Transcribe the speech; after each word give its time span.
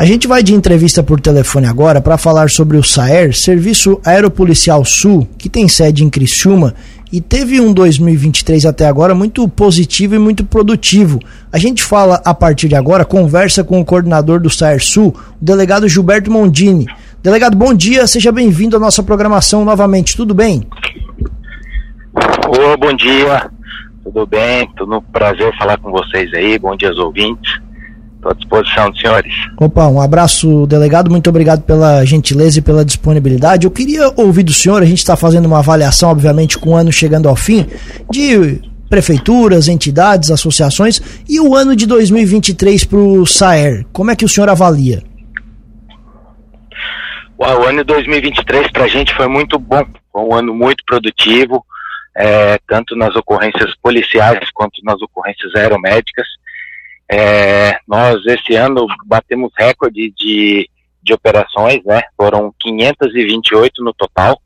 A 0.00 0.06
gente 0.06 0.26
vai 0.26 0.42
de 0.42 0.54
entrevista 0.54 1.02
por 1.02 1.20
telefone 1.20 1.66
agora 1.66 2.00
para 2.00 2.16
falar 2.16 2.48
sobre 2.48 2.78
o 2.78 2.82
SAER, 2.82 3.36
Serviço 3.36 4.00
Aeropolicial 4.02 4.82
Sul, 4.82 5.28
que 5.36 5.46
tem 5.50 5.68
sede 5.68 6.02
em 6.02 6.08
Criciúma 6.08 6.74
e 7.12 7.20
teve 7.20 7.60
um 7.60 7.70
2023 7.70 8.64
até 8.64 8.86
agora 8.86 9.14
muito 9.14 9.46
positivo 9.46 10.14
e 10.14 10.18
muito 10.18 10.42
produtivo. 10.42 11.18
A 11.52 11.58
gente 11.58 11.82
fala 11.82 12.18
a 12.24 12.32
partir 12.32 12.66
de 12.66 12.74
agora, 12.74 13.04
conversa 13.04 13.62
com 13.62 13.78
o 13.78 13.84
coordenador 13.84 14.40
do 14.40 14.48
SAER 14.48 14.82
Sul, 14.82 15.14
o 15.38 15.44
delegado 15.44 15.86
Gilberto 15.86 16.30
Mondini. 16.30 16.86
Delegado, 17.22 17.54
bom 17.54 17.74
dia, 17.74 18.06
seja 18.06 18.32
bem-vindo 18.32 18.78
à 18.78 18.80
nossa 18.80 19.02
programação 19.02 19.66
novamente, 19.66 20.16
tudo 20.16 20.32
bem? 20.32 20.66
Ô, 22.48 22.74
bom 22.78 22.94
dia, 22.94 23.50
tudo 24.02 24.26
bem? 24.26 24.66
Tudo 24.78 24.96
um 24.96 25.02
prazer 25.02 25.54
falar 25.58 25.76
com 25.76 25.90
vocês 25.90 26.32
aí, 26.32 26.58
bom 26.58 26.74
dia 26.74 26.88
aos 26.88 26.98
ouvintes. 26.98 27.60
Estou 28.20 28.32
à 28.32 28.34
disposição 28.34 28.90
dos 28.90 29.00
senhores. 29.00 29.32
Opa, 29.58 29.86
um 29.86 29.98
abraço, 29.98 30.66
delegado. 30.66 31.10
Muito 31.10 31.30
obrigado 31.30 31.62
pela 31.62 32.04
gentileza 32.04 32.58
e 32.58 32.62
pela 32.62 32.84
disponibilidade. 32.84 33.64
Eu 33.64 33.70
queria 33.70 34.12
ouvir 34.14 34.42
do 34.42 34.52
senhor, 34.52 34.82
a 34.82 34.84
gente 34.84 34.98
está 34.98 35.16
fazendo 35.16 35.46
uma 35.46 35.60
avaliação, 35.60 36.10
obviamente, 36.10 36.58
com 36.58 36.70
o 36.70 36.76
ano 36.76 36.92
chegando 36.92 37.30
ao 37.30 37.34
fim, 37.34 37.66
de 38.10 38.60
prefeituras, 38.90 39.68
entidades, 39.68 40.30
associações 40.30 41.00
e 41.26 41.40
o 41.40 41.54
ano 41.54 41.74
de 41.74 41.86
2023 41.86 42.84
para 42.84 42.98
o 42.98 43.24
SAER. 43.24 43.86
Como 43.90 44.10
é 44.10 44.16
que 44.16 44.24
o 44.26 44.28
senhor 44.28 44.50
avalia? 44.50 45.02
O 47.38 47.44
ano 47.44 47.78
de 47.78 47.84
2023 47.84 48.70
para 48.70 48.84
a 48.84 48.88
gente 48.88 49.14
foi 49.14 49.28
muito 49.28 49.58
bom, 49.58 49.82
foi 50.12 50.22
um 50.22 50.34
ano 50.34 50.54
muito 50.54 50.84
produtivo, 50.84 51.64
é, 52.14 52.58
tanto 52.68 52.94
nas 52.94 53.16
ocorrências 53.16 53.74
policiais 53.82 54.50
quanto 54.52 54.84
nas 54.84 55.00
ocorrências 55.00 55.54
aeromédicas. 55.54 56.26
É, 57.12 57.76
nós 57.88 58.24
esse 58.24 58.54
ano 58.54 58.86
batemos 59.04 59.50
recorde 59.58 60.14
de, 60.16 60.70
de 61.02 61.12
operações, 61.12 61.82
né? 61.84 62.02
Foram 62.16 62.54
528 62.60 63.82
no 63.82 63.92
total, 63.92 64.40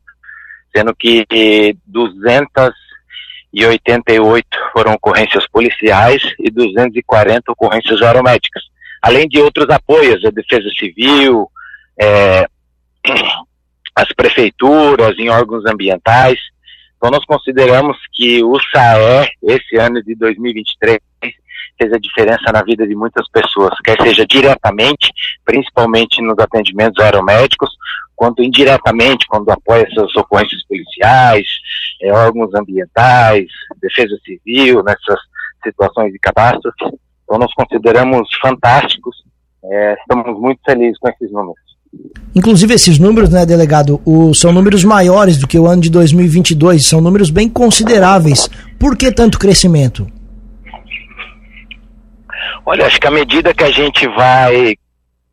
sendo 0.75 0.95
que 0.95 1.77
288 1.85 4.47
foram 4.73 4.93
ocorrências 4.93 5.47
policiais 5.47 6.23
e 6.39 6.49
240 6.49 7.51
ocorrências 7.51 8.01
aeromédicas, 8.01 8.63
além 8.99 9.27
de 9.27 9.39
outros 9.39 9.69
apoios, 9.69 10.25
a 10.25 10.31
Defesa 10.31 10.71
Civil, 10.79 11.47
é, 12.01 12.47
as 13.95 14.11
prefeituras, 14.15 15.15
em 15.19 15.29
órgãos 15.29 15.67
ambientais. 15.67 16.39
Então 16.97 17.11
nós 17.11 17.23
consideramos 17.25 17.95
que 18.11 18.43
o 18.43 18.59
SAE, 18.59 19.29
esse 19.43 19.77
ano 19.77 20.01
de 20.01 20.15
2023, 20.15 20.97
fez 21.77 21.91
a 21.93 21.99
diferença 21.99 22.51
na 22.51 22.63
vida 22.63 22.87
de 22.87 22.95
muitas 22.95 23.27
pessoas, 23.29 23.73
quer 23.83 24.01
seja 24.01 24.25
diretamente, 24.25 25.11
principalmente 25.43 26.21
nos 26.21 26.37
atendimentos 26.39 27.03
aeromédicos, 27.03 27.69
quanto 28.15 28.41
indiretamente, 28.41 29.27
quando 29.27 29.49
apoia 29.49 29.87
essas 29.89 30.15
ocorrências 30.15 30.65
policiais, 30.67 31.45
é, 32.01 32.11
órgãos 32.11 32.53
ambientais, 32.55 33.47
defesa 33.81 34.17
civil, 34.23 34.83
nessas 34.83 35.19
situações 35.63 36.11
de 36.11 36.19
catástrofe. 36.19 36.95
Então, 37.23 37.39
nós 37.39 37.53
consideramos 37.53 38.27
fantásticos, 38.41 39.15
é, 39.63 39.95
estamos 39.99 40.39
muito 40.39 40.59
felizes 40.65 40.97
com 40.99 41.09
esses 41.09 41.31
números. 41.31 41.65
Inclusive 42.35 42.73
esses 42.73 42.99
números, 42.99 43.29
né, 43.29 43.45
delegado, 43.45 44.01
o, 44.05 44.33
são 44.33 44.51
números 44.51 44.83
maiores 44.83 45.37
do 45.37 45.47
que 45.47 45.57
o 45.57 45.67
ano 45.67 45.81
de 45.81 45.89
2022, 45.89 46.85
são 46.85 46.99
números 46.99 47.29
bem 47.29 47.47
consideráveis. 47.47 48.49
Por 48.77 48.97
que 48.97 49.11
tanto 49.11 49.39
crescimento? 49.39 50.05
Olha, 52.65 52.85
acho 52.85 52.99
que 52.99 53.07
à 53.07 53.11
medida 53.11 53.53
que 53.53 53.63
a 53.63 53.71
gente 53.71 54.07
vai 54.07 54.75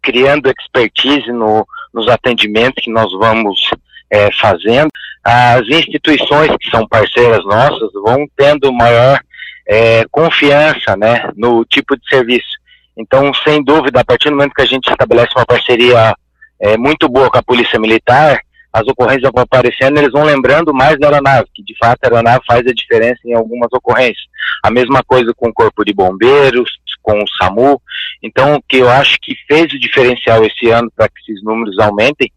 criando 0.02 0.50
expertise 0.50 1.30
no, 1.30 1.66
nos 1.94 2.08
atendimentos 2.08 2.82
que 2.82 2.90
nós 2.90 3.10
vamos 3.12 3.70
é, 4.10 4.30
fazendo, 4.32 4.90
as 5.24 5.62
instituições 5.68 6.50
que 6.60 6.68
são 6.70 6.86
parceiras 6.88 7.44
nossas 7.44 7.92
vão 7.94 8.26
tendo 8.36 8.72
maior 8.72 9.20
é, 9.66 10.04
confiança 10.10 10.96
né, 10.96 11.30
no 11.36 11.64
tipo 11.64 11.96
de 11.96 12.06
serviço. 12.08 12.60
Então, 12.96 13.32
sem 13.32 13.62
dúvida, 13.62 14.00
a 14.00 14.04
partir 14.04 14.28
do 14.28 14.36
momento 14.36 14.54
que 14.54 14.62
a 14.62 14.66
gente 14.66 14.90
estabelece 14.90 15.32
uma 15.34 15.46
parceria 15.46 16.14
é, 16.60 16.76
muito 16.76 17.08
boa 17.08 17.30
com 17.30 17.38
a 17.38 17.42
Polícia 17.42 17.78
Militar, 17.78 18.40
as 18.72 18.86
ocorrências 18.86 19.30
vão 19.32 19.42
aparecendo, 19.42 19.98
eles 19.98 20.12
vão 20.12 20.24
lembrando 20.24 20.72
mais 20.72 20.98
da 20.98 21.08
aeronave, 21.08 21.48
que 21.54 21.62
de 21.62 21.76
fato 21.76 21.98
a 22.02 22.06
aeronave 22.06 22.42
faz 22.46 22.66
a 22.66 22.72
diferença 22.72 23.20
em 23.24 23.34
algumas 23.34 23.68
ocorrências. 23.72 24.24
A 24.64 24.70
mesma 24.70 25.02
coisa 25.02 25.32
com 25.36 25.48
o 25.48 25.52
Corpo 25.52 25.84
de 25.84 25.92
Bombeiros, 25.92 26.70
com 27.02 27.22
o 27.22 27.28
SAMU. 27.28 27.80
Então, 28.22 28.54
o 28.54 28.62
que 28.62 28.78
eu 28.78 28.88
acho 28.88 29.18
que 29.20 29.34
fez 29.46 29.72
o 29.72 29.78
diferencial 29.78 30.44
esse 30.44 30.70
ano 30.70 30.90
para 30.94 31.08
que 31.08 31.20
esses 31.20 31.42
números 31.42 31.78
aumentem 31.78 32.30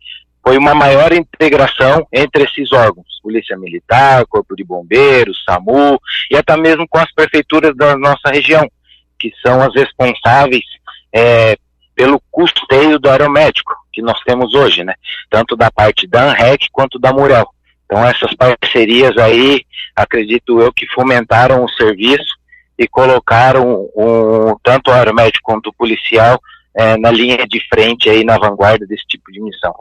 foi 0.44 0.58
uma 0.58 0.76
maior 0.76 1.12
integração 1.14 2.06
entre 2.12 2.44
esses 2.44 2.72
órgãos, 2.72 3.20
Polícia 3.24 3.58
Militar, 3.58 4.25
Corpo 4.28 4.56
de 4.56 4.64
Bombeiros, 4.64 5.44
SAMU 5.44 6.00
e 6.30 6.36
até 6.36 6.56
mesmo 6.56 6.88
com 6.88 7.00
as 7.00 7.12
prefeituras 7.14 7.75
da 7.75 7.98
nossa 7.98 8.30
região, 8.30 8.70
que 9.18 9.31
são 9.44 9.62
as 9.62 9.74
responsáveis 9.74 10.64
é, 11.12 11.58
pelo 11.96 12.22
custeio 12.30 13.00
do 13.00 13.09
aeromédico 13.09 13.74
que 13.92 14.02
nós 14.02 14.20
temos 14.25 14.54
hoje, 14.54 14.84
né? 14.84 14.94
Tanto 15.30 15.56
da 15.56 15.72
parte 15.72 16.06
da 16.06 16.31
ANREC 16.31 16.68
quanto 16.72 17.00
da 17.00 17.12
Murel. 17.12 17.48
Então 17.86 18.06
essas 18.06 18.34
parcerias 18.36 19.18
aí, 19.18 19.62
acredito 19.96 20.59
eu 20.59 20.72
que 20.74 20.86
fomentaram 20.88 21.64
o 21.64 21.70
serviço 21.70 22.36
e 22.78 22.88
colocaram 22.88 23.90
um, 23.96 24.56
tanto 24.63 24.90
o 24.90 24.94
aeromédico 24.94 25.44
quanto 25.44 25.68
o 25.68 25.74
policial 25.74 26.40
é, 26.75 26.97
na 26.97 27.12
linha 27.12 27.46
de 27.47 27.59
frente 27.69 28.09
aí 28.09 28.24
na 28.24 28.38
vanguarda 28.38 28.86
desse 28.86 29.06
tipo 29.08 29.31
de 29.31 29.41
missão. 29.41 29.74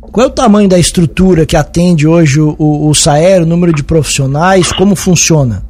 Qual 0.00 0.26
é 0.26 0.28
o 0.28 0.34
tamanho 0.34 0.68
da 0.68 0.78
estrutura 0.78 1.46
que 1.46 1.56
atende 1.56 2.06
hoje 2.06 2.40
o, 2.40 2.56
o, 2.58 2.88
o 2.88 2.94
SAER, 2.94 3.42
o 3.42 3.46
número 3.46 3.72
de 3.72 3.84
profissionais, 3.84 4.72
como 4.72 4.96
funciona? 4.96 5.64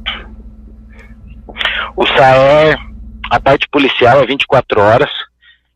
O 1.95 2.05
SAER, 2.07 2.77
a 3.29 3.39
parte 3.39 3.67
policial 3.69 4.21
é 4.21 4.25
24 4.25 4.81
horas, 4.81 5.09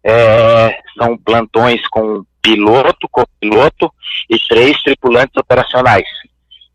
é, 0.03 0.77
são 0.97 1.17
plantões 1.17 1.81
com 1.89 2.23
piloto, 2.41 3.07
copiloto 3.09 3.91
e 4.29 4.37
três 4.47 4.81
tripulantes 4.83 5.35
operacionais, 5.35 6.07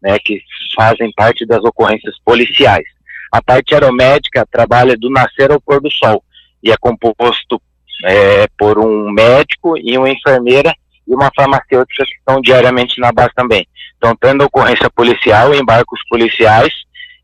né, 0.03 0.19
que 0.19 0.43
fazem 0.77 1.13
parte 1.17 1.47
das 1.47 1.63
ocorrências 1.65 2.17
policiais. 2.25 2.85
A 3.31 3.43
parte 3.43 3.75
aeromédica 3.75 4.47
trabalha 4.51 4.97
do 4.97 5.11
nascer 5.11 5.53
ao 5.53 5.61
pôr 5.61 5.81
do 5.81 5.91
sol 5.91 6.23
e 6.63 6.71
é 6.71 6.77
composto 6.79 7.61
é, 8.05 8.47
por 8.59 8.79
um 8.79 9.11
médico 9.11 9.77
e 9.77 9.97
uma 9.97 10.11
enfermeira 10.11 10.75
e 11.07 11.15
uma 11.15 11.31
farmacêutica 11.35 12.05
que 12.05 12.15
estão 12.17 12.41
diariamente 12.41 13.01
na 13.01 13.13
base 13.13 13.31
também. 13.35 13.67
Então, 13.97 14.17
tendo 14.17 14.45
ocorrência 14.45 14.89
policial, 14.91 15.55
embarcos 15.55 16.01
policiais 16.09 16.73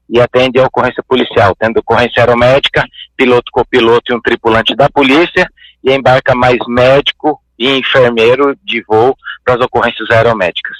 e 0.08 0.20
atende 0.20 0.58
a 0.60 0.66
ocorrência 0.66 1.02
policial, 1.06 1.54
tendo 1.58 1.78
ocorrência 1.78 2.22
aeromédica, 2.22 2.84
piloto, 3.16 3.50
copiloto 3.50 4.12
e 4.12 4.14
um 4.14 4.20
tripulante 4.20 4.74
da 4.76 4.88
polícia 4.88 5.48
e 5.82 5.92
embarca 5.92 6.34
mais 6.34 6.58
médico 6.68 7.40
e 7.58 7.78
enfermeiro 7.78 8.56
de 8.62 8.82
voo 8.82 9.16
para 9.44 9.54
as 9.54 9.60
ocorrências 9.60 10.10
aeromédicas. 10.10 10.76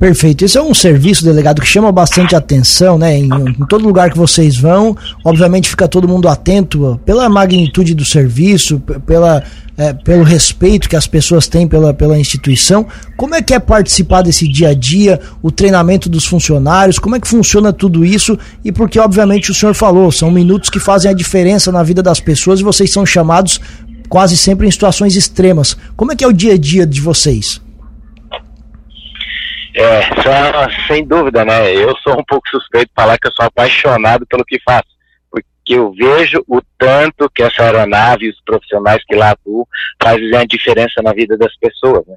Perfeito. 0.00 0.46
Esse 0.46 0.56
é 0.56 0.62
um 0.62 0.72
serviço, 0.72 1.22
delegado, 1.22 1.60
que 1.60 1.66
chama 1.66 1.92
bastante 1.92 2.34
atenção, 2.34 2.96
né? 2.96 3.18
Em, 3.18 3.26
em, 3.26 3.66
todo 3.68 3.84
lugar 3.84 4.10
que 4.10 4.16
vocês 4.16 4.56
vão, 4.56 4.96
obviamente 5.22 5.68
fica 5.68 5.86
todo 5.86 6.08
mundo 6.08 6.26
atento 6.26 6.98
pela 7.04 7.28
magnitude 7.28 7.92
do 7.92 8.02
serviço, 8.02 8.80
pela, 9.04 9.44
é, 9.76 9.92
pelo 9.92 10.22
respeito 10.22 10.88
que 10.88 10.96
as 10.96 11.06
pessoas 11.06 11.46
têm 11.46 11.68
pela, 11.68 11.92
pela 11.92 12.18
instituição. 12.18 12.86
Como 13.14 13.34
é 13.34 13.42
que 13.42 13.52
é 13.52 13.58
participar 13.58 14.22
desse 14.22 14.48
dia 14.48 14.70
a 14.70 14.74
dia, 14.74 15.20
o 15.42 15.50
treinamento 15.50 16.08
dos 16.08 16.24
funcionários, 16.24 16.98
como 16.98 17.16
é 17.16 17.20
que 17.20 17.28
funciona 17.28 17.70
tudo 17.70 18.02
isso? 18.02 18.38
E 18.64 18.72
porque, 18.72 18.98
obviamente, 18.98 19.50
o 19.50 19.54
senhor 19.54 19.74
falou, 19.74 20.10
são 20.10 20.30
minutos 20.30 20.70
que 20.70 20.80
fazem 20.80 21.10
a 21.10 21.14
diferença 21.14 21.70
na 21.70 21.82
vida 21.82 22.02
das 22.02 22.20
pessoas 22.20 22.60
e 22.60 22.64
vocês 22.64 22.90
são 22.90 23.04
chamados 23.04 23.60
quase 24.08 24.34
sempre 24.34 24.66
em 24.66 24.70
situações 24.70 25.14
extremas. 25.14 25.76
Como 25.94 26.10
é 26.10 26.16
que 26.16 26.24
é 26.24 26.26
o 26.26 26.32
dia 26.32 26.54
a 26.54 26.58
dia 26.58 26.86
de 26.86 27.02
vocês? 27.02 27.60
É, 29.80 30.02
só, 30.20 30.86
sem 30.86 31.06
dúvida, 31.06 31.42
né? 31.42 31.74
Eu 31.74 31.96
sou 32.02 32.12
um 32.12 32.24
pouco 32.24 32.46
suspeito 32.50 32.88
de 32.88 32.94
falar 32.94 33.16
que 33.16 33.28
eu 33.28 33.32
sou 33.32 33.46
apaixonado 33.46 34.26
pelo 34.26 34.44
que 34.44 34.60
faço, 34.62 34.90
porque 35.30 35.74
eu 35.74 35.90
vejo 35.92 36.44
o 36.46 36.60
tanto 36.76 37.30
que 37.30 37.42
essa 37.42 37.62
aeronave 37.62 38.26
e 38.26 38.28
os 38.28 38.38
profissionais 38.44 39.02
que 39.08 39.16
lá 39.16 39.30
atuam 39.30 39.66
fazem 40.02 40.36
a 40.36 40.44
diferença 40.44 41.00
na 41.02 41.14
vida 41.14 41.34
das 41.38 41.56
pessoas, 41.56 42.06
né? 42.06 42.14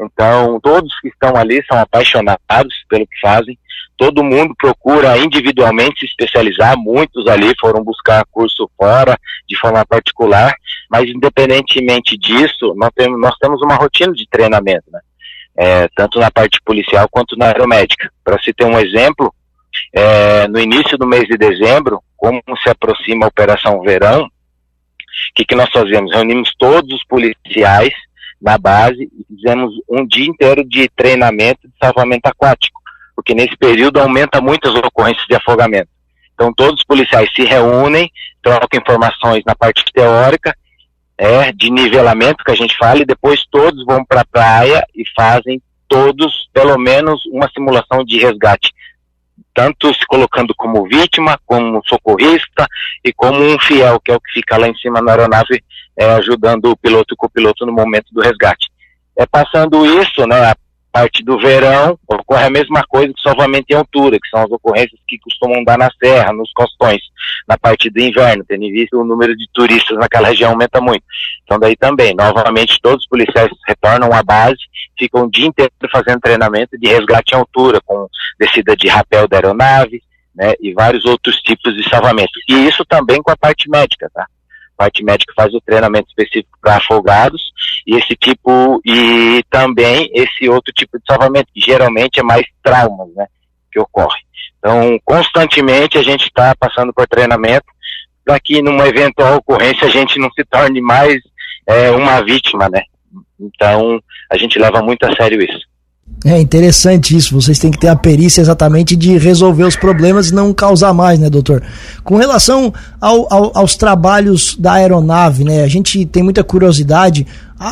Então, 0.00 0.58
todos 0.60 0.98
que 1.00 1.06
estão 1.06 1.36
ali 1.36 1.62
são 1.70 1.78
apaixonados 1.78 2.74
pelo 2.88 3.06
que 3.06 3.20
fazem, 3.20 3.56
todo 3.96 4.24
mundo 4.24 4.52
procura 4.58 5.16
individualmente 5.16 6.00
se 6.00 6.06
especializar, 6.06 6.76
muitos 6.76 7.28
ali 7.28 7.54
foram 7.60 7.84
buscar 7.84 8.24
curso 8.32 8.68
fora, 8.76 9.16
de 9.48 9.56
forma 9.56 9.86
particular, 9.86 10.52
mas 10.90 11.08
independentemente 11.08 12.18
disso, 12.18 12.74
nós 12.76 12.90
temos, 12.96 13.20
nós 13.20 13.36
temos 13.40 13.62
uma 13.62 13.76
rotina 13.76 14.12
de 14.12 14.26
treinamento, 14.28 14.90
né? 14.90 14.98
É, 15.58 15.88
tanto 15.96 16.18
na 16.18 16.30
parte 16.30 16.60
policial 16.64 17.08
quanto 17.10 17.36
na 17.36 17.46
aeromédica. 17.46 18.10
Para 18.24 18.40
se 18.40 18.52
ter 18.52 18.64
um 18.64 18.78
exemplo, 18.78 19.34
é, 19.92 20.48
no 20.48 20.58
início 20.58 20.96
do 20.98 21.06
mês 21.06 21.24
de 21.24 21.36
dezembro, 21.36 22.02
como 22.16 22.42
se 22.62 22.68
aproxima 22.68 23.26
a 23.26 23.28
Operação 23.28 23.80
Verão, 23.82 24.28
que, 25.36 25.44
que 25.44 25.54
nós 25.54 25.70
fazemos? 25.70 26.12
Reunimos 26.12 26.50
todos 26.58 26.90
os 26.96 27.04
policiais 27.04 27.92
na 28.40 28.56
base 28.56 29.02
e 29.02 29.34
fizemos 29.34 29.72
um 29.88 30.06
dia 30.06 30.26
inteiro 30.26 30.64
de 30.64 30.88
treinamento 30.96 31.68
de 31.68 31.74
salvamento 31.80 32.26
aquático, 32.26 32.80
porque 33.14 33.34
nesse 33.34 33.56
período 33.56 34.00
aumenta 34.00 34.40
muitas 34.40 34.74
ocorrências 34.74 35.26
de 35.28 35.36
afogamento. 35.36 35.88
Então 36.34 36.52
todos 36.52 36.80
os 36.80 36.84
policiais 36.84 37.30
se 37.34 37.44
reúnem, 37.44 38.10
trocam 38.42 38.80
informações 38.80 39.42
na 39.46 39.54
parte 39.54 39.84
teórica, 39.92 40.56
é, 41.18 41.52
de 41.52 41.70
nivelamento 41.70 42.44
que 42.44 42.52
a 42.52 42.56
gente 42.56 42.76
fala, 42.76 43.00
e 43.00 43.06
depois 43.06 43.44
todos 43.50 43.84
vão 43.84 44.04
para 44.04 44.20
a 44.20 44.26
praia 44.26 44.86
e 44.94 45.02
fazem 45.14 45.60
todos, 45.88 46.48
pelo 46.52 46.78
menos, 46.78 47.24
uma 47.26 47.48
simulação 47.48 48.04
de 48.04 48.18
resgate 48.18 48.72
tanto 49.56 49.92
se 49.94 50.06
colocando 50.06 50.54
como 50.54 50.86
vítima, 50.86 51.40
como 51.46 51.80
socorrista 51.86 52.68
e 53.02 53.10
como 53.10 53.42
um 53.42 53.58
fiel, 53.58 53.98
que 53.98 54.12
é 54.12 54.14
o 54.14 54.20
que 54.20 54.34
fica 54.34 54.58
lá 54.58 54.68
em 54.68 54.76
cima 54.76 55.00
na 55.00 55.12
aeronave, 55.12 55.64
é, 55.96 56.12
ajudando 56.12 56.66
o 56.66 56.76
piloto 56.76 57.14
e 57.14 57.14
o 57.14 57.16
copiloto 57.16 57.64
no 57.64 57.72
momento 57.72 58.12
do 58.12 58.20
resgate. 58.20 58.68
É 59.16 59.24
passando 59.24 59.86
isso, 60.02 60.26
né, 60.26 60.52
parte 60.96 61.22
do 61.22 61.38
verão, 61.38 61.98
ocorre 62.08 62.44
a 62.44 62.50
mesma 62.50 62.82
coisa 62.88 63.12
que 63.12 63.20
salvamento 63.20 63.66
em 63.68 63.74
altura, 63.74 64.18
que 64.18 64.28
são 64.30 64.40
as 64.40 64.50
ocorrências 64.50 64.98
que 65.06 65.18
costumam 65.18 65.62
dar 65.62 65.76
na 65.76 65.90
serra, 66.02 66.32
nos 66.32 66.50
costões, 66.54 67.02
na 67.46 67.58
parte 67.58 67.90
do 67.90 68.00
inverno, 68.00 68.42
tendo 68.48 68.62
visto 68.62 68.98
o 68.98 69.04
número 69.04 69.36
de 69.36 69.46
turistas 69.52 69.98
naquela 69.98 70.28
região 70.28 70.52
aumenta 70.52 70.80
muito. 70.80 71.04
Então 71.44 71.58
daí 71.58 71.76
também, 71.76 72.14
novamente, 72.14 72.80
todos 72.80 73.02
os 73.04 73.08
policiais 73.08 73.50
retornam 73.68 74.10
à 74.10 74.22
base, 74.22 74.56
ficam 74.98 75.24
o 75.24 75.30
dia 75.30 75.46
inteiro 75.46 75.70
fazendo 75.92 76.20
treinamento 76.20 76.78
de 76.78 76.88
resgate 76.88 77.34
em 77.34 77.38
altura, 77.38 77.78
com 77.84 78.08
descida 78.40 78.74
de 78.74 78.88
rapel 78.88 79.28
da 79.28 79.36
aeronave, 79.36 80.02
né, 80.34 80.54
e 80.62 80.72
vários 80.72 81.04
outros 81.04 81.36
tipos 81.42 81.74
de 81.74 81.86
salvamento. 81.90 82.32
E 82.48 82.54
isso 82.66 82.86
também 82.86 83.22
com 83.22 83.30
a 83.30 83.36
parte 83.36 83.68
médica, 83.68 84.10
tá? 84.14 84.26
Parte 84.76 85.02
médica 85.02 85.32
faz 85.34 85.54
o 85.54 85.60
treinamento 85.60 86.08
específico 86.08 86.58
para 86.60 86.76
afogados 86.76 87.40
e 87.86 87.96
esse 87.96 88.14
tipo 88.14 88.80
e 88.84 89.42
também 89.50 90.10
esse 90.12 90.48
outro 90.48 90.72
tipo 90.72 90.98
de 90.98 91.04
salvamento 91.06 91.48
que 91.54 91.60
geralmente 91.60 92.20
é 92.20 92.22
mais 92.22 92.44
traumas, 92.62 93.08
né, 93.14 93.26
que 93.72 93.80
ocorre. 93.80 94.20
Então, 94.58 94.98
constantemente 95.04 95.96
a 95.96 96.02
gente 96.02 96.24
está 96.24 96.54
passando 96.58 96.92
por 96.92 97.06
treinamento 97.06 97.66
para 98.24 98.40
que 98.40 98.60
numa 98.60 98.88
eventual 98.88 99.36
ocorrência 99.36 99.86
a 99.86 99.90
gente 99.90 100.18
não 100.18 100.30
se 100.32 100.44
torne 100.44 100.80
mais 100.80 101.16
é, 101.66 101.90
uma 101.92 102.20
vítima, 102.22 102.68
né? 102.68 102.82
Então, 103.38 104.00
a 104.30 104.36
gente 104.36 104.58
leva 104.58 104.82
muito 104.82 105.04
a 105.04 105.14
sério 105.14 105.40
isso. 105.40 105.60
É 106.24 106.40
interessante 106.40 107.16
isso. 107.16 107.40
Vocês 107.40 107.58
têm 107.58 107.70
que 107.70 107.78
ter 107.78 107.88
a 107.88 107.94
perícia 107.94 108.40
exatamente 108.40 108.96
de 108.96 109.16
resolver 109.16 109.64
os 109.64 109.76
problemas 109.76 110.30
e 110.30 110.34
não 110.34 110.52
causar 110.52 110.92
mais, 110.92 111.18
né, 111.20 111.30
doutor? 111.30 111.62
Com 112.02 112.16
relação 112.16 112.72
ao, 113.00 113.32
ao, 113.32 113.58
aos 113.58 113.76
trabalhos 113.76 114.56
da 114.58 114.72
aeronave, 114.72 115.44
né? 115.44 115.62
A 115.62 115.68
gente 115.68 116.04
tem 116.06 116.22
muita 116.22 116.42
curiosidade. 116.42 117.26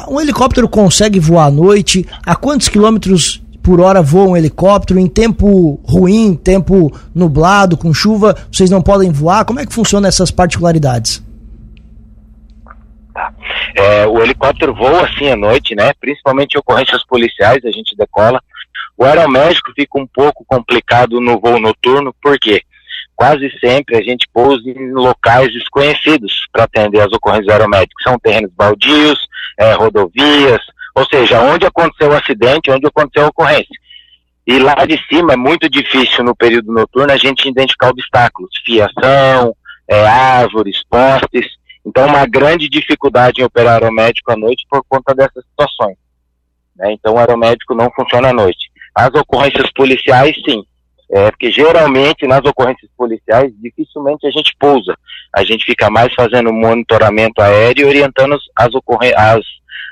Um 0.08 0.20
helicóptero 0.20 0.68
consegue 0.68 1.18
voar 1.18 1.46
à 1.46 1.50
noite? 1.50 2.06
A 2.24 2.36
quantos 2.36 2.68
quilômetros 2.68 3.42
por 3.60 3.80
hora 3.80 4.00
voa 4.02 4.28
um 4.28 4.36
helicóptero? 4.36 5.00
Em 5.00 5.08
tempo 5.08 5.80
ruim, 5.82 6.34
tempo 6.34 6.92
nublado, 7.14 7.76
com 7.76 7.92
chuva, 7.92 8.36
vocês 8.52 8.70
não 8.70 8.82
podem 8.82 9.10
voar? 9.10 9.44
Como 9.44 9.58
é 9.58 9.66
que 9.66 9.72
funcionam 9.72 10.08
essas 10.08 10.30
particularidades? 10.30 11.22
É, 13.74 14.06
o 14.06 14.22
helicóptero 14.22 14.74
voa 14.74 15.04
assim 15.04 15.30
à 15.30 15.36
noite, 15.36 15.74
né? 15.74 15.92
Principalmente 16.00 16.54
em 16.54 16.58
ocorrências 16.58 17.04
policiais, 17.04 17.64
a 17.64 17.70
gente 17.70 17.96
decola. 17.96 18.40
O 18.96 19.04
aeromédico 19.04 19.72
fica 19.74 19.98
um 19.98 20.06
pouco 20.06 20.44
complicado 20.46 21.20
no 21.20 21.40
voo 21.40 21.58
noturno, 21.58 22.14
porque 22.22 22.62
quase 23.16 23.50
sempre 23.58 23.96
a 23.96 24.02
gente 24.02 24.28
pousa 24.32 24.62
em 24.68 24.92
locais 24.92 25.52
desconhecidos 25.52 26.46
para 26.52 26.64
atender 26.64 27.00
as 27.00 27.12
ocorrências 27.12 27.48
aeromédicas. 27.48 28.02
São 28.04 28.18
terrenos 28.18 28.52
baldios, 28.56 29.18
é, 29.58 29.72
rodovias, 29.72 30.60
ou 30.94 31.04
seja, 31.06 31.40
onde 31.40 31.66
aconteceu 31.66 32.10
o 32.10 32.16
acidente, 32.16 32.70
onde 32.70 32.86
aconteceu 32.86 33.26
a 33.26 33.30
ocorrência. 33.30 33.74
E 34.46 34.58
lá 34.58 34.74
de 34.86 35.02
cima 35.08 35.32
é 35.32 35.36
muito 35.36 35.68
difícil 35.68 36.22
no 36.22 36.36
período 36.36 36.70
noturno 36.72 37.12
a 37.12 37.16
gente 37.16 37.48
identificar 37.48 37.88
obstáculos, 37.88 38.50
fiação, 38.64 39.56
é, 39.88 40.06
árvores, 40.06 40.82
postes. 40.88 41.46
Então, 41.84 42.06
uma 42.06 42.26
grande 42.26 42.68
dificuldade 42.68 43.40
em 43.40 43.44
operar 43.44 43.74
aeromédico 43.74 44.32
à 44.32 44.36
noite 44.36 44.64
por 44.70 44.82
conta 44.88 45.14
dessas 45.14 45.44
situações. 45.44 45.96
Né? 46.76 46.92
Então, 46.92 47.14
o 47.14 47.18
aeromédico 47.18 47.74
não 47.74 47.90
funciona 47.94 48.28
à 48.28 48.32
noite. 48.32 48.70
As 48.94 49.12
ocorrências 49.14 49.70
policiais, 49.72 50.34
sim. 50.48 50.64
É, 51.10 51.30
porque 51.30 51.50
geralmente 51.50 52.26
nas 52.26 52.44
ocorrências 52.44 52.90
policiais 52.96 53.52
dificilmente 53.60 54.26
a 54.26 54.30
gente 54.30 54.56
pousa. 54.58 54.96
A 55.34 55.44
gente 55.44 55.64
fica 55.64 55.90
mais 55.90 56.12
fazendo 56.14 56.52
monitoramento 56.52 57.42
aéreo 57.42 57.82
e 57.82 57.88
orientando 57.88 58.34
as, 58.56 58.70
as, 59.16 59.44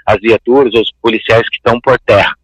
as 0.06 0.20
viaturas, 0.20 0.72
os 0.74 0.90
policiais 1.02 1.48
que 1.50 1.56
estão 1.56 1.78
por 1.80 1.98
terra. 2.00 2.34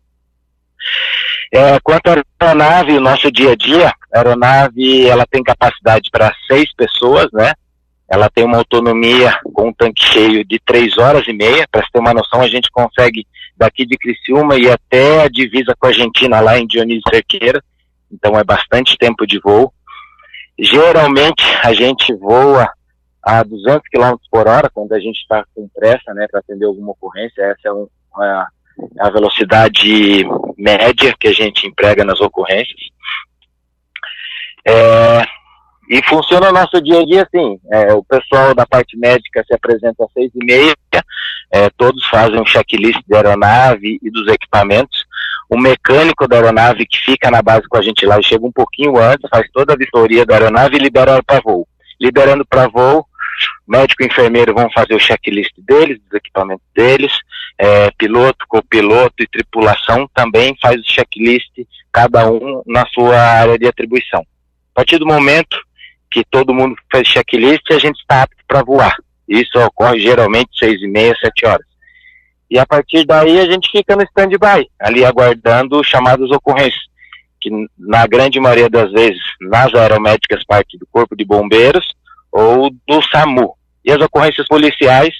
É, 1.52 1.80
quanto 1.80 2.08
à 2.08 2.22
aeronave, 2.40 2.92
o 2.92 3.00
nosso 3.00 3.32
dia 3.32 3.52
a 3.52 3.56
dia, 3.56 3.88
a 4.12 4.18
aeronave 4.18 5.06
ela 5.06 5.24
tem 5.26 5.42
capacidade 5.42 6.10
para 6.10 6.32
seis 6.46 6.72
pessoas, 6.74 7.26
né? 7.32 7.52
Ela 8.10 8.30
tem 8.30 8.44
uma 8.44 8.58
autonomia 8.58 9.38
com 9.52 9.68
um 9.68 9.72
tanque 9.72 10.02
cheio 10.02 10.44
de 10.44 10.58
três 10.58 10.96
horas 10.96 11.26
e 11.28 11.32
meia. 11.32 11.68
Para 11.70 11.82
você 11.82 11.88
ter 11.92 11.98
uma 11.98 12.14
noção, 12.14 12.40
a 12.40 12.48
gente 12.48 12.70
consegue 12.70 13.26
daqui 13.56 13.84
de 13.84 13.98
Criciúma 13.98 14.56
ir 14.56 14.70
até 14.70 15.22
a 15.22 15.28
divisa 15.28 15.74
com 15.78 15.86
a 15.86 15.90
Argentina, 15.90 16.40
lá 16.40 16.58
em 16.58 16.66
Dionísio 16.66 17.02
Cerqueira. 17.10 17.62
Então 18.10 18.38
é 18.38 18.44
bastante 18.44 18.96
tempo 18.96 19.26
de 19.26 19.38
voo. 19.38 19.72
Geralmente 20.58 21.44
a 21.62 21.72
gente 21.74 22.14
voa 22.14 22.70
a 23.22 23.42
200 23.42 23.82
km 23.90 24.16
por 24.30 24.48
hora 24.48 24.70
quando 24.72 24.92
a 24.94 24.98
gente 24.98 25.18
está 25.20 25.44
com 25.54 25.68
pressa, 25.68 26.14
né, 26.14 26.26
para 26.30 26.40
atender 26.40 26.64
alguma 26.64 26.92
ocorrência. 26.92 27.42
Essa 27.42 27.68
é 27.68 27.72
um, 27.72 27.86
a, 28.16 28.48
a 29.00 29.10
velocidade 29.10 30.24
média 30.56 31.14
que 31.18 31.28
a 31.28 31.32
gente 31.32 31.66
emprega 31.66 32.04
nas 32.04 32.20
ocorrências. 32.20 32.80
É, 34.66 35.24
e 35.88 36.02
funciona 36.04 36.50
o 36.50 36.52
nosso 36.52 36.80
dia 36.82 37.00
a 37.00 37.04
dia 37.04 37.22
assim. 37.22 37.58
É, 37.72 37.94
o 37.94 38.04
pessoal 38.04 38.54
da 38.54 38.66
parte 38.66 38.96
médica 38.96 39.42
se 39.46 39.54
apresenta 39.54 40.04
às 40.04 40.12
seis 40.12 40.30
e 40.34 40.44
meia, 40.44 40.74
é, 41.50 41.70
todos 41.70 42.06
fazem 42.08 42.38
um 42.38 42.46
checklist 42.46 43.00
da 43.08 43.16
aeronave 43.16 43.98
e 44.02 44.10
dos 44.10 44.28
equipamentos. 44.28 45.06
O 45.48 45.58
mecânico 45.58 46.28
da 46.28 46.36
aeronave 46.36 46.86
que 46.86 46.98
fica 46.98 47.30
na 47.30 47.40
base 47.40 47.66
com 47.68 47.78
a 47.78 47.82
gente 47.82 48.04
lá 48.04 48.20
chega 48.20 48.44
um 48.44 48.52
pouquinho 48.52 48.98
antes, 48.98 49.28
faz 49.30 49.48
toda 49.50 49.72
a 49.72 49.76
vistoria 49.76 50.26
da 50.26 50.34
aeronave 50.34 50.76
e 50.76 50.80
libera 50.80 51.22
para 51.22 51.40
voo. 51.40 51.66
Liberando 51.98 52.44
para 52.44 52.68
voo, 52.68 53.06
médico 53.66 54.02
e 54.02 54.06
enfermeiro 54.06 54.54
vão 54.54 54.70
fazer 54.70 54.94
o 54.94 55.00
checklist 55.00 55.52
deles, 55.58 55.98
dos 56.04 56.12
equipamentos 56.12 56.66
deles, 56.74 57.12
é, 57.56 57.90
piloto, 57.92 58.44
copiloto 58.46 59.14
e 59.20 59.26
tripulação 59.26 60.06
também 60.14 60.54
faz 60.60 60.78
o 60.80 60.84
checklist, 60.84 61.50
cada 61.90 62.30
um 62.30 62.62
na 62.66 62.86
sua 62.88 63.16
área 63.16 63.58
de 63.58 63.66
atribuição. 63.66 64.20
A 64.20 64.80
partir 64.80 64.98
do 64.98 65.06
momento 65.06 65.58
que 66.10 66.24
todo 66.30 66.54
mundo 66.54 66.76
faz 66.90 67.06
checklist 67.06 67.62
e 67.70 67.74
a 67.74 67.78
gente 67.78 67.98
está 68.00 68.22
apto 68.22 68.42
para 68.46 68.62
voar. 68.62 68.96
Isso 69.28 69.58
ocorre 69.58 70.00
geralmente 70.00 70.50
seis 70.58 70.80
e 70.80 70.86
meia, 70.86 71.14
sete 71.20 71.46
horas. 71.46 71.66
E 72.50 72.58
a 72.58 72.64
partir 72.64 73.04
daí 73.04 73.38
a 73.38 73.44
gente 73.44 73.70
fica 73.70 73.94
no 73.94 74.02
stand-by, 74.02 74.66
ali 74.80 75.04
aguardando 75.04 75.84
chamadas 75.84 76.30
ocorrências, 76.30 76.82
que 77.40 77.50
na 77.78 78.06
grande 78.06 78.40
maioria 78.40 78.70
das 78.70 78.90
vezes 78.90 79.20
nas 79.40 79.74
aeromédicas 79.74 80.44
parte 80.44 80.78
do 80.78 80.86
Corpo 80.90 81.14
de 81.14 81.24
Bombeiros 81.24 81.86
ou 82.32 82.70
do 82.70 83.02
SAMU. 83.10 83.54
E 83.84 83.92
as 83.92 84.00
ocorrências 84.00 84.48
policiais 84.48 85.14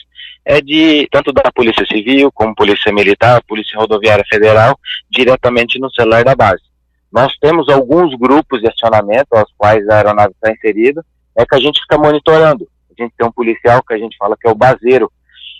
é 0.45 0.62
de 0.62 1.07
tanto 1.11 1.30
da 1.30 1.52
Polícia 1.52 1.85
Civil 1.87 2.33
como 2.33 2.54
Polícia 2.54 2.90
Militar, 2.90 3.42
Polícia 3.47 3.78
Rodoviária 3.78 4.25
Federal, 4.28 4.78
diretamente 5.11 5.78
no 5.78 5.92
celular 5.92 6.25
da 6.25 6.35
base. 6.35 6.62
Nós 7.12 7.32
temos 7.40 7.68
alguns 7.68 8.14
grupos 8.16 8.60
de 8.60 8.68
acionamento 8.68 9.28
aos 9.32 9.50
quais 9.56 9.88
a 9.88 9.96
aeronave 9.96 10.32
está 10.32 10.50
inserida, 10.50 11.04
é 11.36 11.44
que 11.46 11.54
a 11.54 11.60
gente 11.60 11.80
fica 11.80 11.96
monitorando. 11.96 12.68
A 12.90 13.02
gente 13.02 13.14
tem 13.16 13.26
um 13.26 13.32
policial 13.32 13.82
que 13.82 13.94
a 13.94 13.98
gente 13.98 14.16
fala 14.16 14.36
que 14.38 14.46
é 14.46 14.50
o 14.50 14.54
baseiro, 14.54 15.10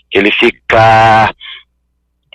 que 0.09 0.17
ele 0.17 0.31
fica 0.31 1.33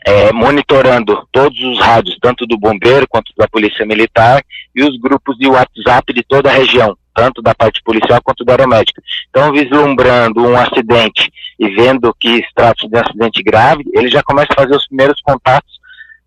é, 0.07 0.33
monitorando 0.33 1.27
todos 1.33 1.59
os 1.61 1.79
rádios, 1.79 2.19
tanto 2.21 2.47
do 2.47 2.59
bombeiro 2.59 3.07
quanto 3.09 3.33
da 3.37 3.49
polícia 3.49 3.87
militar, 3.87 4.43
e 4.75 4.83
os 4.83 4.99
grupos 4.99 5.37
de 5.39 5.47
WhatsApp 5.47 6.13
de 6.13 6.23
toda 6.23 6.51
a 6.51 6.53
região, 6.53 6.97
tanto 7.15 7.41
da 7.41 7.55
parte 7.55 7.81
policial 7.83 8.21
quanto 8.23 8.45
da 8.45 8.53
aeromédica. 8.53 9.03
Então, 9.31 9.53
vislumbrando 9.53 10.43
um 10.43 10.57
acidente 10.57 11.31
e 11.59 11.69
vendo 11.71 12.15
que 12.19 12.37
se 12.37 12.55
trata 12.55 12.87
de 12.87 12.97
um 12.97 13.01
acidente 13.01 13.43
grave, 13.43 13.85
ele 13.93 14.09
já 14.09 14.23
começa 14.23 14.49
a 14.53 14.63
fazer 14.63 14.77
os 14.77 14.87
primeiros 14.87 15.21
contatos 15.23 15.74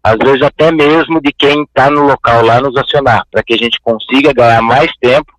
às 0.07 0.17
vezes 0.17 0.41
até 0.41 0.71
mesmo 0.71 1.21
de 1.21 1.33
quem 1.33 1.63
está 1.63 1.89
no 1.89 2.03
local 2.03 2.45
lá 2.45 2.61
nos 2.61 2.75
acionar, 2.77 3.25
para 3.29 3.43
que 3.43 3.53
a 3.53 3.57
gente 3.57 3.79
consiga 3.81 4.33
ganhar 4.33 4.61
mais 4.61 4.89
tempo 5.01 5.33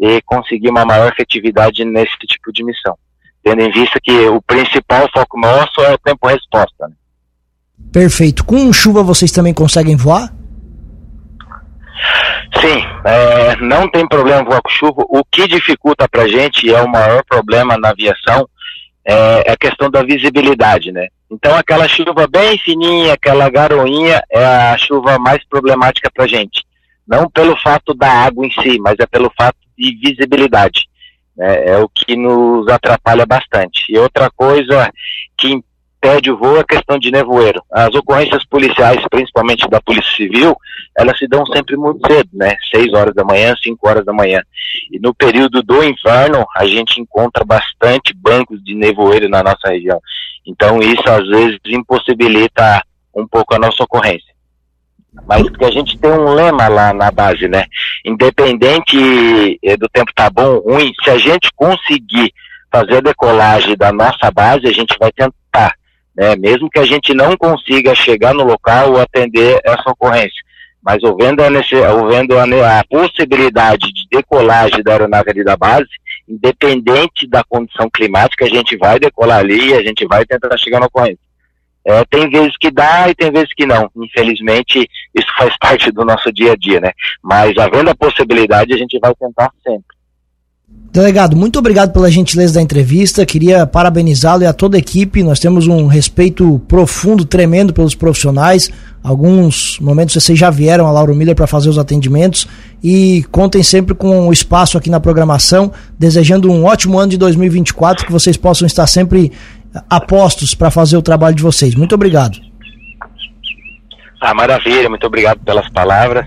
e 0.00 0.22
conseguir 0.22 0.70
uma 0.70 0.84
maior 0.84 1.12
efetividade 1.12 1.84
nesse 1.84 2.16
tipo 2.26 2.52
de 2.52 2.64
missão. 2.64 2.96
Tendo 3.42 3.60
em 3.60 3.70
vista 3.70 4.00
que 4.02 4.26
o 4.28 4.40
principal 4.40 5.08
foco 5.12 5.38
nosso 5.38 5.80
é 5.82 5.92
o 5.92 5.98
tempo-resposta. 5.98 6.88
Né? 6.88 6.94
Perfeito. 7.92 8.44
Com 8.44 8.72
chuva 8.72 9.02
vocês 9.02 9.30
também 9.30 9.52
conseguem 9.52 9.96
voar? 9.96 10.32
Sim, 12.60 12.82
é, 13.04 13.56
não 13.56 13.90
tem 13.90 14.08
problema 14.08 14.42
voar 14.42 14.62
com 14.62 14.70
chuva. 14.70 15.04
O 15.08 15.22
que 15.30 15.46
dificulta 15.46 16.08
para 16.08 16.22
a 16.22 16.28
gente, 16.28 16.66
e 16.66 16.72
é 16.72 16.80
o 16.80 16.88
maior 16.88 17.22
problema 17.28 17.76
na 17.76 17.90
aviação, 17.90 18.48
é, 19.04 19.50
é 19.50 19.52
a 19.52 19.56
questão 19.56 19.90
da 19.90 20.02
visibilidade, 20.02 20.90
né? 20.90 21.08
Então 21.34 21.56
aquela 21.56 21.88
chuva 21.88 22.28
bem 22.28 22.56
fininha, 22.58 23.14
aquela 23.14 23.50
garoinha 23.50 24.22
é 24.30 24.44
a 24.44 24.78
chuva 24.78 25.18
mais 25.18 25.44
problemática 25.48 26.08
para 26.14 26.28
gente. 26.28 26.64
Não 27.06 27.28
pelo 27.28 27.56
fato 27.56 27.92
da 27.92 28.08
água 28.08 28.46
em 28.46 28.50
si, 28.50 28.78
mas 28.78 28.94
é 29.00 29.06
pelo 29.06 29.30
fato 29.36 29.58
de 29.76 29.96
visibilidade. 29.96 30.86
Né? 31.36 31.70
É 31.70 31.78
o 31.78 31.88
que 31.88 32.16
nos 32.16 32.68
atrapalha 32.68 33.26
bastante. 33.26 33.84
E 33.88 33.98
outra 33.98 34.30
coisa 34.30 34.90
que 35.36 35.48
impede 35.48 36.30
o 36.30 36.38
voo 36.38 36.56
é 36.56 36.60
a 36.60 36.64
questão 36.64 36.98
de 36.98 37.10
nevoeiro. 37.10 37.60
As 37.70 37.92
ocorrências 37.94 38.44
policiais, 38.44 39.04
principalmente 39.10 39.68
da 39.68 39.80
Polícia 39.80 40.14
Civil, 40.16 40.56
elas 40.96 41.18
se 41.18 41.26
dão 41.26 41.44
sempre 41.46 41.76
muito 41.76 42.00
cedo, 42.06 42.28
né? 42.32 42.56
6 42.74 42.92
horas 42.92 43.14
da 43.14 43.24
manhã, 43.24 43.54
5 43.62 43.88
horas 43.88 44.04
da 44.04 44.12
manhã. 44.12 44.42
E 44.90 44.98
no 44.98 45.14
período 45.14 45.62
do 45.62 45.82
inverno, 45.82 46.44
a 46.56 46.66
gente 46.66 47.00
encontra 47.00 47.44
bastante 47.44 48.14
bancos 48.14 48.62
de 48.62 48.74
nevoeiro 48.74 49.28
na 49.28 49.42
nossa 49.42 49.68
região. 49.68 50.00
Então 50.46 50.78
isso 50.80 51.08
às 51.08 51.26
vezes 51.28 51.58
impossibilita 51.66 52.82
um 53.14 53.26
pouco 53.26 53.54
a 53.54 53.58
nossa 53.58 53.82
ocorrência. 53.82 54.32
Mas 55.26 55.42
porque 55.42 55.64
a 55.64 55.70
gente 55.70 55.96
tem 55.98 56.10
um 56.10 56.34
lema 56.34 56.68
lá 56.68 56.92
na 56.92 57.10
base, 57.10 57.46
né? 57.48 57.66
Independente 58.04 59.58
eh, 59.62 59.76
do 59.76 59.88
tempo 59.88 60.12
tá 60.14 60.28
bom 60.28 60.56
ou 60.56 60.72
ruim, 60.72 60.92
se 61.02 61.10
a 61.10 61.18
gente 61.18 61.50
conseguir 61.54 62.32
fazer 62.70 62.96
a 62.96 63.00
decolagem 63.00 63.76
da 63.76 63.92
nossa 63.92 64.30
base, 64.32 64.66
a 64.66 64.72
gente 64.72 64.96
vai 64.98 65.12
tentar 65.12 65.74
né? 66.16 66.36
mesmo 66.36 66.70
que 66.70 66.78
a 66.78 66.84
gente 66.84 67.12
não 67.12 67.36
consiga 67.36 67.94
chegar 67.94 68.32
no 68.32 68.44
local 68.44 68.92
ou 68.92 69.00
atender 69.00 69.60
essa 69.64 69.90
ocorrência. 69.90 70.42
Mas 70.84 71.02
havendo 71.02 71.42
a, 71.42 71.46
havendo 71.46 72.36
a, 72.36 72.80
a 72.80 72.84
possibilidade 72.84 73.90
de 73.92 74.06
decolagem 74.10 74.82
da 74.82 74.92
aeronave 74.92 75.30
ali 75.30 75.42
da 75.42 75.56
base, 75.56 75.88
independente 76.28 77.26
da 77.26 77.42
condição 77.42 77.88
climática, 77.88 78.44
a 78.44 78.48
gente 78.48 78.76
vai 78.76 78.98
decolar 78.98 79.38
ali 79.38 79.70
e 79.70 79.74
a 79.74 79.82
gente 79.82 80.06
vai 80.06 80.26
tentar 80.26 80.56
chegar 80.58 80.80
na 80.80 80.86
ocorrência. 80.86 81.24
É, 81.86 82.02
tem 82.06 82.28
vezes 82.30 82.56
que 82.58 82.70
dá 82.70 83.08
e 83.08 83.14
tem 83.14 83.30
vezes 83.30 83.52
que 83.54 83.66
não. 83.66 83.90
Infelizmente, 83.96 84.88
isso 85.14 85.28
faz 85.36 85.56
parte 85.60 85.90
do 85.90 86.04
nosso 86.04 86.32
dia 86.32 86.52
a 86.52 86.56
dia, 86.56 86.80
né? 86.80 86.92
Mas 87.22 87.56
havendo 87.58 87.90
a 87.90 87.94
possibilidade, 87.94 88.72
a 88.72 88.76
gente 88.76 88.98
vai 88.98 89.14
tentar 89.14 89.50
sempre. 89.62 89.93
Delegado, 90.94 91.36
muito 91.36 91.58
obrigado 91.58 91.92
pela 91.92 92.08
gentileza 92.08 92.54
da 92.54 92.62
entrevista. 92.62 93.26
Queria 93.26 93.66
parabenizá-lo 93.66 94.44
e 94.44 94.46
a 94.46 94.52
toda 94.52 94.76
a 94.76 94.78
equipe. 94.78 95.24
Nós 95.24 95.40
temos 95.40 95.66
um 95.66 95.88
respeito 95.88 96.60
profundo, 96.68 97.24
tremendo 97.24 97.72
pelos 97.72 97.96
profissionais. 97.96 98.70
Alguns 99.02 99.76
momentos 99.80 100.14
vocês 100.14 100.38
já 100.38 100.50
vieram 100.50 100.86
a 100.86 100.92
Lauro 100.92 101.12
Miller 101.12 101.34
para 101.34 101.48
fazer 101.48 101.68
os 101.68 101.78
atendimentos 101.78 102.46
e 102.80 103.24
contem 103.32 103.60
sempre 103.60 103.92
com 103.92 104.28
o 104.28 104.32
espaço 104.32 104.78
aqui 104.78 104.88
na 104.88 105.00
programação. 105.00 105.72
Desejando 105.98 106.48
um 106.48 106.64
ótimo 106.64 106.96
ano 106.96 107.10
de 107.10 107.18
2024, 107.18 108.06
que 108.06 108.12
vocês 108.12 108.36
possam 108.36 108.64
estar 108.64 108.86
sempre 108.86 109.32
apostos 109.90 110.54
para 110.54 110.70
fazer 110.70 110.96
o 110.96 111.02
trabalho 111.02 111.34
de 111.34 111.42
vocês. 111.42 111.74
Muito 111.74 111.96
obrigado. 111.96 112.38
Ah, 114.20 114.32
maravilha, 114.32 114.88
muito 114.88 115.08
obrigado 115.08 115.40
pelas 115.40 115.68
palavras. 115.70 116.26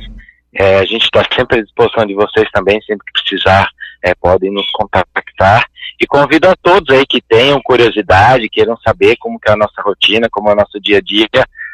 É, 0.53 0.79
a 0.79 0.85
gente 0.85 1.05
está 1.05 1.23
sempre 1.33 1.59
à 1.59 1.63
disposição 1.63 2.05
de 2.05 2.13
vocês 2.13 2.49
também, 2.51 2.81
sempre 2.81 3.05
que 3.05 3.21
precisar 3.21 3.69
é, 4.03 4.13
podem 4.15 4.51
nos 4.51 4.69
contactar. 4.71 5.65
E 5.99 6.05
convido 6.05 6.47
a 6.47 6.55
todos 6.55 6.95
aí 6.95 7.05
que 7.07 7.21
tenham 7.21 7.61
curiosidade, 7.61 8.49
queiram 8.49 8.77
saber 8.77 9.17
como 9.17 9.39
que 9.39 9.49
é 9.49 9.53
a 9.53 9.57
nossa 9.57 9.81
rotina, 9.81 10.27
como 10.31 10.49
é 10.49 10.53
o 10.53 10.55
nosso 10.55 10.79
dia 10.79 10.97
a 10.97 11.01
dia. 11.01 11.27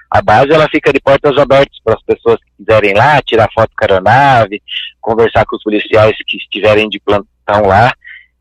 A 0.10 0.22
base 0.22 0.52
ela 0.54 0.70
fica 0.70 0.94
de 0.94 1.00
portas 1.00 1.38
abertas 1.38 1.78
para 1.84 1.96
as 1.96 2.04
pessoas 2.04 2.40
que 2.40 2.64
quiserem 2.64 2.94
lá, 2.94 3.22
tirar 3.22 3.50
foto 3.54 3.72
com 3.78 3.84
a 3.84 3.88
aeronave, 3.88 4.62
conversar 5.02 5.46
com 5.46 5.56
os 5.56 5.64
policiais 5.64 6.16
que 6.26 6.38
estiverem 6.38 6.88
de 6.88 7.00
plantão 7.00 7.68
lá. 7.68 7.92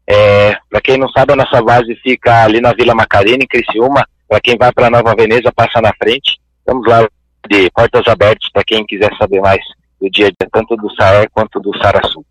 É, 0.07 0.57
para 0.69 0.81
quem 0.81 0.99
não 0.99 1.09
sabe, 1.09 1.33
a 1.33 1.37
nossa 1.37 1.63
base 1.63 1.95
fica 1.97 2.45
ali 2.45 2.61
na 2.61 2.73
Vila 2.73 2.95
Macarena, 2.95 3.43
em 3.43 3.47
Criciúma. 3.47 4.07
Para 4.29 4.41
quem 4.41 4.57
vai 4.57 4.73
para 4.73 4.91
Nova 4.91 5.15
Veneza, 5.17 5.53
passa 5.53 5.81
na 5.81 5.93
frente. 5.95 6.39
Estamos 6.59 6.87
lá 6.87 7.09
de 7.49 7.71
portas 7.71 8.07
abertas 8.07 8.49
para 8.51 8.65
quem 8.65 8.85
quiser 8.87 9.11
saber 9.17 9.41
mais 9.41 9.61
do 10.01 10.11
dia 10.11 10.27
a 10.27 10.29
dia, 10.29 10.49
tanto 10.53 10.77
do 10.77 10.95
Saé 10.95 11.27
quanto 11.33 11.61
do 11.61 11.77
Saraçu. 11.79 12.25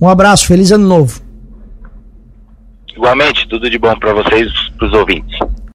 Um 0.00 0.08
abraço, 0.08 0.46
feliz 0.46 0.70
ano 0.70 0.86
novo. 0.86 1.20
Igualmente, 2.94 3.46
tudo 3.48 3.70
de 3.70 3.78
bom 3.78 3.96
para 3.98 4.12
vocês, 4.12 4.52
para 4.76 4.86
os 4.86 4.92
ouvintes. 4.92 5.38